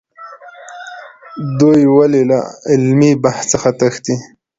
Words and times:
دوی 1.59 1.81
ولې 1.95 2.21
له 2.29 2.39
علمي 2.71 3.11
بحث 3.23 3.43
څخه 3.53 3.69
تښتي؟ 3.79 4.15